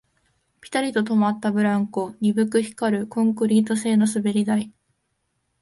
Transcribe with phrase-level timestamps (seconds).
[0.61, 4.73] ピタリと止まったブランコ、鈍く光るコンクリート製の滑り台